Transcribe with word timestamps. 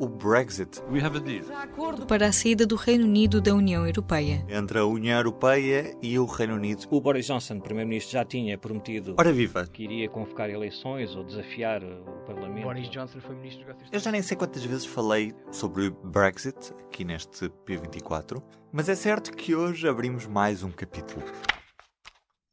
O 0.00 0.08
Brexit 0.08 0.82
We 0.90 1.00
have 1.00 1.16
a 1.16 1.20
deal. 1.20 1.44
acordo 1.56 2.04
para 2.04 2.26
a 2.26 2.32
saída 2.32 2.66
do 2.66 2.74
Reino 2.74 3.04
Unido 3.04 3.40
da 3.40 3.54
União 3.54 3.86
Europeia. 3.86 4.44
entre 4.48 4.78
a 4.78 4.84
União 4.84 5.16
Europeia 5.16 5.96
e 6.02 6.18
o 6.18 6.26
Reino 6.26 6.54
Unido. 6.54 6.86
O 6.90 7.00
Boris 7.00 7.26
Johnson, 7.26 7.60
primeiro-ministro, 7.60 8.12
já 8.12 8.24
tinha 8.24 8.58
prometido 8.58 9.14
Ora 9.16 9.32
viva! 9.32 9.66
que 9.66 9.84
iria 9.84 10.08
convocar 10.08 10.50
eleições 10.50 11.14
ou 11.14 11.22
desafiar 11.22 11.82
o 11.84 12.24
Parlamento. 12.26 12.64
Boris 12.64 12.90
Johnson 12.90 13.20
foi 13.20 13.36
ministro 13.36 13.72
dos 13.72 13.88
Eu 13.92 14.00
já 14.00 14.10
nem 14.10 14.20
sei 14.22 14.36
quantas 14.36 14.64
vezes 14.64 14.84
falei 14.84 15.32
sobre 15.52 15.90
Brexit 15.90 16.72
aqui 16.86 17.04
neste 17.04 17.48
P24, 17.66 18.42
mas 18.72 18.88
é 18.88 18.94
certo 18.96 19.32
que 19.32 19.54
hoje 19.54 19.88
abrimos 19.88 20.26
mais 20.26 20.62
um 20.64 20.70
capítulo. 20.72 21.22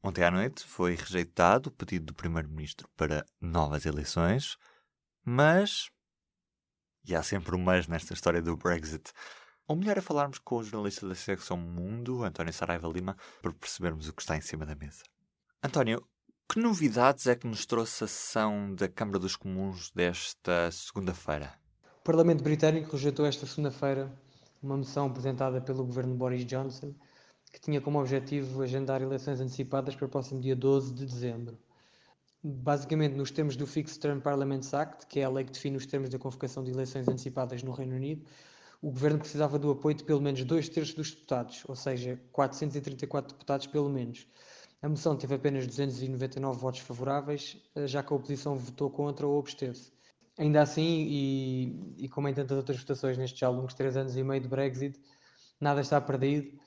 Ontem 0.03 0.23
à 0.23 0.31
noite 0.31 0.63
foi 0.63 0.95
rejeitado 0.95 1.69
o 1.69 1.71
pedido 1.71 2.05
do 2.07 2.13
Primeiro-Ministro 2.13 2.87
para 2.95 3.25
novas 3.41 3.85
eleições, 3.85 4.57
mas. 5.25 5.89
E 7.05 7.15
há 7.15 7.23
sempre 7.23 7.55
um 7.55 7.59
mas 7.59 7.87
nesta 7.87 8.13
história 8.13 8.41
do 8.41 8.55
Brexit. 8.55 9.11
Ou 9.67 9.75
melhor 9.75 9.97
é 9.97 10.01
falarmos 10.01 10.39
com 10.39 10.57
o 10.57 10.63
jornalista 10.63 11.07
da 11.07 11.15
secção 11.15 11.57
Mundo, 11.57 12.23
António 12.23 12.53
Saraiva 12.53 12.87
Lima, 12.87 13.15
para 13.41 13.53
percebermos 13.53 14.07
o 14.07 14.13
que 14.13 14.21
está 14.21 14.35
em 14.35 14.41
cima 14.41 14.65
da 14.65 14.75
mesa. 14.75 15.03
António, 15.63 16.05
que 16.49 16.59
novidades 16.59 17.27
é 17.27 17.35
que 17.35 17.47
nos 17.47 17.65
trouxe 17.65 18.03
a 18.03 18.07
sessão 18.07 18.75
da 18.75 18.87
Câmara 18.87 19.19
dos 19.19 19.35
Comuns 19.35 19.91
desta 19.91 20.69
segunda-feira? 20.71 21.53
O 21.99 22.03
Parlamento 22.03 22.43
Britânico 22.43 22.91
rejeitou 22.91 23.25
esta 23.25 23.45
segunda-feira 23.45 24.11
uma 24.61 24.77
moção 24.77 25.07
apresentada 25.07 25.61
pelo 25.61 25.85
governo 25.85 26.15
Boris 26.15 26.45
Johnson 26.45 26.93
que 27.51 27.59
tinha 27.59 27.81
como 27.81 27.99
objetivo 27.99 28.61
agendar 28.61 29.01
eleições 29.01 29.41
antecipadas 29.41 29.95
para 29.95 30.05
o 30.05 30.09
próximo 30.09 30.39
dia 30.39 30.55
12 30.55 30.93
de 30.93 31.05
dezembro. 31.05 31.57
Basicamente, 32.43 33.15
nos 33.15 33.29
termos 33.29 33.55
do 33.55 33.67
Fixed 33.67 33.99
Term 33.99 34.19
Parliaments 34.19 34.73
Act, 34.73 35.05
que 35.05 35.19
é 35.19 35.23
a 35.23 35.29
lei 35.29 35.45
que 35.45 35.51
define 35.51 35.77
os 35.77 35.85
termos 35.85 36.09
da 36.09 36.17
convocação 36.17 36.63
de 36.63 36.71
eleições 36.71 37.07
antecipadas 37.07 37.61
no 37.61 37.71
Reino 37.71 37.95
Unido, 37.95 38.25
o 38.81 38.89
governo 38.89 39.19
precisava 39.19 39.59
do 39.59 39.69
apoio 39.69 39.95
de 39.95 40.03
pelo 40.03 40.19
menos 40.19 40.43
dois 40.43 40.67
terços 40.67 40.95
dos 40.95 41.11
deputados, 41.11 41.63
ou 41.67 41.75
seja, 41.75 42.19
434 42.31 43.33
deputados 43.35 43.67
pelo 43.67 43.89
menos. 43.89 44.27
A 44.81 44.89
moção 44.89 45.15
teve 45.15 45.35
apenas 45.35 45.67
299 45.67 46.59
votos 46.59 46.79
favoráveis, 46.79 47.57
eh, 47.75 47.85
já 47.85 48.01
que 48.01 48.11
a 48.11 48.15
oposição 48.15 48.55
votou 48.55 48.89
contra 48.89 49.27
ou 49.27 49.39
absteve-se. 49.39 49.91
Ainda 50.39 50.63
assim, 50.63 51.05
e, 51.07 52.05
e 52.05 52.09
como 52.09 52.27
em 52.27 52.33
tantas 52.33 52.57
outras 52.57 52.79
votações 52.79 53.17
nestes 53.19 53.39
já 53.39 53.49
longos 53.49 53.75
três 53.75 53.95
anos 53.95 54.17
e 54.17 54.23
meio 54.23 54.41
de 54.41 54.47
Brexit, 54.47 54.99
nada 55.59 55.81
está 55.81 56.01
perdido, 56.01 56.57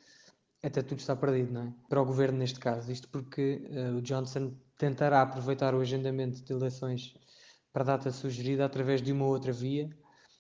até 0.63 0.83
tudo 0.83 1.01
está 1.01 1.17
perdido, 1.17 1.53
não 1.53 1.63
é? 1.63 1.75
Para 1.89 2.01
o 2.01 2.05
governo 2.05 2.39
neste 2.39 2.61
caso. 2.61 2.93
Isto 2.93 3.09
porque 3.09 3.67
eh, 3.73 3.91
o 3.91 4.01
Johnson 4.01 4.55
tentará 4.79 5.23
aproveitar 5.23 5.75
o 5.75 5.81
agendamento 5.81 6.43
de 6.43 6.53
eleições 6.53 7.15
para 7.73 7.83
a 7.83 7.87
data 7.87 8.11
sugerida 8.11 8.65
através 8.65 9.03
de 9.03 9.13
uma 9.13 9.25
outra 9.25 9.53
via, 9.53 9.91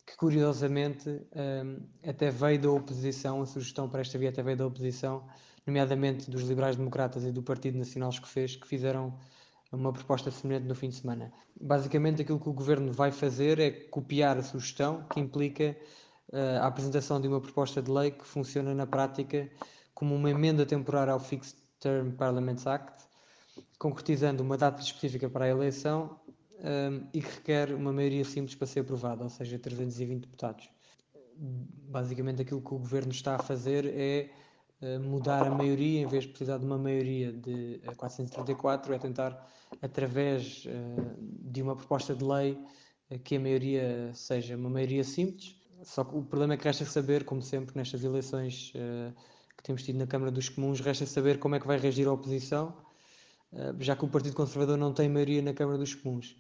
que 0.06 0.16
curiosamente 0.16 1.08
eh, 1.32 2.08
até 2.08 2.30
veio 2.30 2.60
da 2.60 2.70
oposição, 2.70 3.42
a 3.42 3.46
sugestão 3.46 3.88
para 3.88 4.00
esta 4.00 4.18
via 4.18 4.28
até 4.28 4.42
veio 4.42 4.56
da 4.56 4.66
oposição, 4.66 5.27
nomeadamente 5.66 6.30
dos 6.30 6.42
liberais-democratas 6.42 7.24
e 7.24 7.33
do 7.33 7.42
Partido 7.42 7.78
Nacional 7.78 8.11
Escocês, 8.11 8.55
que 8.55 8.67
fizeram 8.67 9.18
uma 9.73 9.92
proposta 9.92 10.30
semelhante 10.30 10.67
no 10.67 10.74
fim 10.74 10.89
de 10.89 10.96
semana. 10.96 11.33
Basicamente, 11.61 12.23
aquilo 12.23 12.39
que 12.39 12.48
o 12.48 12.52
governo 12.52 12.92
vai 12.92 13.11
fazer 13.11 13.58
é 13.58 13.70
copiar 13.70 14.36
a 14.36 14.42
sugestão, 14.42 15.05
que 15.05 15.18
implica 15.20 15.77
eh, 16.33 16.58
a 16.61 16.67
apresentação 16.67 17.20
de 17.20 17.27
uma 17.28 17.40
proposta 17.40 17.83
de 17.83 17.90
lei 17.90 18.11
que 18.11 18.27
funciona 18.27 18.74
na 18.74 18.86
prática 18.86 19.50
como 19.94 20.14
uma 20.14 20.30
emenda 20.30 20.67
temporária 20.67 21.12
ao 21.12 21.20
Fixed 21.20 21.56
Term 21.80 22.12
Parliaments 22.12 22.67
Act, 22.67 23.05
concretizando 23.84 24.42
uma 24.42 24.56
data 24.56 24.80
específica 24.80 25.28
para 25.28 25.45
a 25.45 25.48
eleição 25.48 26.18
um, 26.58 27.06
e 27.12 27.20
que 27.20 27.30
requer 27.34 27.74
uma 27.74 27.92
maioria 27.92 28.24
simples 28.24 28.55
para 28.55 28.67
ser 28.67 28.80
aprovada, 28.80 29.22
ou 29.22 29.28
seja, 29.28 29.58
320 29.58 30.22
deputados. 30.22 30.70
Basicamente, 31.36 32.40
aquilo 32.40 32.62
que 32.62 32.73
o 32.73 32.78
governo 32.78 33.12
está 33.12 33.34
a 33.34 33.39
fazer 33.39 33.84
é 33.94 34.30
uh, 34.80 35.00
mudar 35.00 35.46
a 35.46 35.50
maioria, 35.50 36.00
em 36.00 36.06
vez 36.06 36.24
de 36.24 36.30
precisar 36.30 36.56
de 36.56 36.64
uma 36.64 36.78
maioria 36.78 37.30
de 37.30 37.83
uh, 37.86 37.94
434, 37.94 38.94
é 38.94 38.98
tentar, 38.98 39.50
através 39.83 40.64
uh, 40.64 41.14
de 41.42 41.61
uma 41.61 41.77
proposta 41.77 42.14
de 42.14 42.24
lei, 42.24 42.52
uh, 43.11 43.18
que 43.18 43.36
a 43.36 43.40
maioria 43.40 44.11
seja 44.14 44.56
uma 44.56 44.70
maioria 44.70 45.05
simples. 45.05 45.56
Só 45.83 46.02
que 46.02 46.17
o 46.17 46.23
problema 46.23 46.55
é 46.55 46.56
que 46.56 46.64
resta 46.64 46.86
saber, 46.86 47.24
como 47.24 47.42
sempre 47.42 47.77
nestas 47.77 48.02
eleições 48.02 48.73
uh, 48.77 49.14
que 49.58 49.62
temos 49.62 49.83
tido 49.83 49.98
na 49.98 50.06
Câmara 50.06 50.30
dos 50.30 50.48
Comuns, 50.48 50.80
resta 50.80 51.05
saber 51.05 51.39
como 51.39 51.55
é 51.55 51.61
que 51.61 51.67
vai 51.67 51.77
reagir 51.77 52.08
a 52.08 52.12
oposição, 52.12 52.74
já 53.79 53.95
que 53.97 54.05
o 54.05 54.09
Partido 54.09 54.35
Conservador 54.35 54.77
não 54.77 54.92
tem 54.92 55.09
maioria 55.09 55.42
na 55.42 55.55
Câmara 55.55 55.79
dos 55.79 55.95
Comuns. 55.95 56.37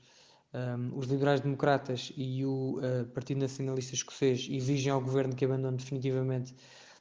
Um, 0.52 0.96
os 0.96 1.06
liberais-democratas 1.08 2.12
e 2.16 2.44
o 2.44 2.78
uh, 2.78 3.04
Partido 3.12 3.40
Nacionalista 3.40 3.94
Escocês 3.94 4.46
exigem 4.48 4.92
ao 4.92 5.00
governo 5.00 5.34
que 5.34 5.44
abandone 5.44 5.76
definitivamente 5.76 6.54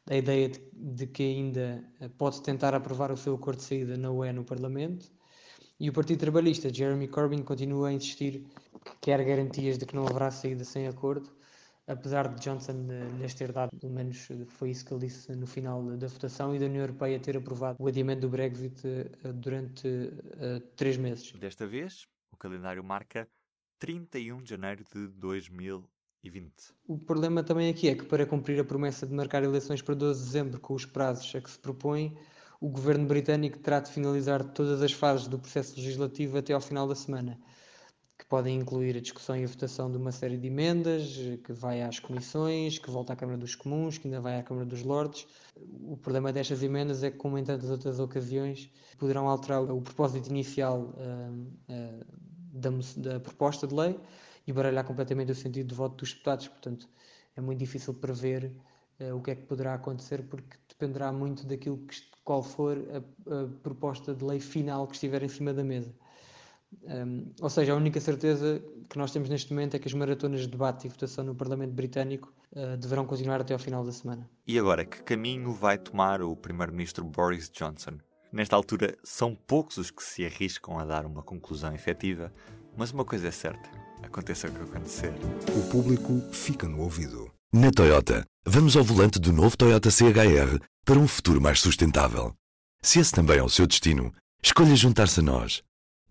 a 0.09 0.15
ideia 0.15 0.49
de, 0.49 0.59
de 0.73 1.07
que 1.07 1.23
ainda 1.23 1.83
pode 2.17 2.41
tentar 2.41 2.73
aprovar 2.73 3.11
o 3.11 3.17
seu 3.17 3.35
acordo 3.35 3.57
de 3.57 3.63
saída 3.63 3.95
na 3.95 4.11
UE 4.11 4.33
no 4.33 4.43
Parlamento. 4.43 5.05
E 5.79 5.89
o 5.89 5.93
Partido 5.93 6.19
Trabalhista, 6.19 6.73
Jeremy 6.73 7.07
Corbyn, 7.07 7.43
continua 7.43 7.89
a 7.89 7.93
insistir 7.93 8.43
que 8.83 8.91
quer 9.01 9.23
garantias 9.23 9.77
de 9.77 9.85
que 9.85 9.95
não 9.95 10.07
haverá 10.07 10.31
saída 10.31 10.63
sem 10.63 10.87
acordo, 10.87 11.29
apesar 11.87 12.27
de 12.27 12.41
Johnson 12.41 12.85
uh, 12.87 13.17
lhes 13.17 13.33
ter 13.33 13.51
dado, 13.51 13.69
pelo 13.79 13.93
menos 13.93 14.27
foi 14.47 14.71
isso 14.71 14.85
que 14.85 14.93
ele 14.93 15.07
disse 15.07 15.35
no 15.35 15.47
final 15.47 15.83
da 15.97 16.07
votação, 16.07 16.55
e 16.55 16.59
da 16.59 16.65
União 16.65 16.81
Europeia 16.81 17.19
ter 17.19 17.37
aprovado 17.37 17.77
o 17.79 17.87
adiamento 17.87 18.21
do 18.21 18.29
Brexit 18.29 18.81
durante 19.35 20.11
três 20.75 20.97
meses. 20.97 21.31
Desta 21.33 21.67
vez, 21.67 22.07
o 22.31 22.37
calendário 22.37 22.83
marca 22.83 23.27
31 23.79 24.41
de 24.41 24.49
janeiro 24.49 24.83
de 24.93 25.07
2020. 25.09 26.53
O 26.87 26.97
problema 26.97 27.43
também 27.43 27.69
aqui 27.69 27.89
é 27.89 27.95
que, 27.95 28.05
para 28.05 28.25
cumprir 28.25 28.57
a 28.57 28.63
promessa 28.63 29.05
de 29.05 29.13
marcar 29.13 29.43
eleições 29.43 29.81
para 29.81 29.93
12 29.93 30.19
de 30.19 30.25
dezembro 30.25 30.59
com 30.59 30.73
os 30.73 30.85
prazos 30.85 31.35
a 31.35 31.41
que 31.41 31.51
se 31.51 31.59
propõe, 31.59 32.17
o 32.61 32.69
governo 32.69 33.05
britânico 33.05 33.59
terá 33.59 33.81
de 33.81 33.91
finalizar 33.91 34.41
todas 34.41 34.81
as 34.81 34.93
fases 34.93 35.27
do 35.27 35.37
processo 35.37 35.75
legislativo 35.75 36.37
até 36.37 36.53
ao 36.53 36.61
final 36.61 36.87
da 36.87 36.95
semana, 36.95 37.37
que 38.17 38.25
podem 38.25 38.57
incluir 38.59 38.95
a 38.95 39.01
discussão 39.01 39.35
e 39.35 39.43
a 39.43 39.47
votação 39.47 39.91
de 39.91 39.97
uma 39.97 40.11
série 40.11 40.37
de 40.37 40.47
emendas, 40.47 41.15
que 41.43 41.51
vai 41.51 41.81
às 41.81 41.99
comissões, 41.99 42.77
que 42.77 42.89
volta 42.89 43.13
à 43.13 43.15
Câmara 43.15 43.37
dos 43.37 43.55
Comuns, 43.55 43.97
que 43.97 44.07
ainda 44.07 44.21
vai 44.21 44.39
à 44.39 44.43
Câmara 44.43 44.65
dos 44.65 44.83
Lordes. 44.83 45.27
O 45.55 45.97
problema 45.97 46.31
destas 46.31 46.61
emendas 46.61 47.03
é 47.03 47.11
que, 47.11 47.17
como 47.17 47.37
em 47.37 47.43
tantas 47.43 47.69
outras 47.69 47.99
ocasiões, 47.99 48.71
poderão 48.97 49.27
alterar 49.27 49.63
o 49.63 49.81
propósito 49.81 50.29
inicial 50.29 50.93
uh, 50.95 51.73
uh, 51.73 52.05
da, 52.53 52.69
da, 52.97 53.19
proposta 53.19 53.67
de 53.67 53.73
lei 53.73 53.99
e 54.45 54.53
baralhar 54.53 54.85
completamente 54.85 55.31
o 55.31 55.35
sentido 55.35 55.67
de 55.67 55.75
voto 55.75 55.97
dos 55.97 56.13
deputados. 56.13 56.47
Portanto, 56.47 56.87
é 57.35 57.41
muito 57.41 57.59
difícil 57.59 57.93
prever 57.95 58.55
uh, 58.99 59.15
o 59.15 59.21
que 59.21 59.31
é 59.31 59.35
que 59.35 59.43
poderá 59.43 59.73
acontecer, 59.73 60.23
porque 60.23 60.57
dependerá 60.69 61.11
muito 61.11 61.45
daquilo 61.47 61.79
que, 61.79 61.95
qual 62.23 62.43
for 62.43 62.77
a, 62.77 62.97
a, 63.33 63.47
proposta 63.63 64.13
de 64.13 64.23
lei 64.23 64.39
final 64.39 64.87
que 64.87 64.93
estiver 64.93 65.23
em 65.23 65.27
cima 65.27 65.53
da 65.53 65.63
mesa. 65.63 65.93
Um, 66.83 67.31
ou 67.41 67.49
seja, 67.49 67.73
a 67.73 67.75
única 67.75 67.99
certeza 67.99 68.63
que 68.89 68.97
nós 68.97 69.11
temos 69.11 69.29
neste 69.29 69.51
momento 69.53 69.75
é 69.75 69.79
que 69.79 69.87
as 69.87 69.93
maratonas 69.93 70.41
de 70.41 70.47
debate 70.47 70.85
e 70.85 70.89
votação 70.89 71.23
no 71.23 71.35
Parlamento 71.35 71.73
Britânico 71.73 72.33
uh, 72.51 72.77
deverão 72.77 73.05
continuar 73.05 73.41
até 73.41 73.53
ao 73.53 73.59
final 73.59 73.83
da 73.83 73.91
semana. 73.91 74.29
E 74.45 74.57
agora, 74.57 74.85
que 74.85 75.01
caminho 75.03 75.51
vai 75.53 75.77
tomar 75.77 76.21
o 76.21 76.35
Primeiro-Ministro 76.35 77.03
Boris 77.03 77.49
Johnson? 77.49 77.97
Nesta 78.31 78.55
altura, 78.55 78.97
são 79.03 79.35
poucos 79.35 79.77
os 79.77 79.91
que 79.91 80.03
se 80.03 80.25
arriscam 80.25 80.79
a 80.79 80.85
dar 80.85 81.05
uma 81.05 81.21
conclusão 81.21 81.73
efetiva, 81.73 82.33
mas 82.75 82.91
uma 82.91 83.05
coisa 83.05 83.27
é 83.27 83.31
certa: 83.31 83.69
aconteça 84.01 84.47
o 84.47 84.51
que 84.51 84.61
acontecer. 84.61 85.13
O 85.55 85.69
público 85.69 86.19
fica 86.31 86.67
no 86.67 86.81
ouvido. 86.81 87.31
Na 87.53 87.69
Toyota, 87.69 88.25
vamos 88.43 88.75
ao 88.75 88.83
volante 88.83 89.19
do 89.19 89.31
novo 89.31 89.55
Toyota 89.55 89.91
CHR 89.91 90.59
para 90.83 90.97
um 90.97 91.07
futuro 91.07 91.39
mais 91.39 91.61
sustentável. 91.61 92.33
Se 92.81 92.99
esse 92.99 93.11
também 93.11 93.37
é 93.37 93.43
o 93.43 93.49
seu 93.49 93.67
destino, 93.67 94.11
escolha 94.43 94.75
juntar-se 94.75 95.19
a 95.19 95.23
nós. 95.23 95.63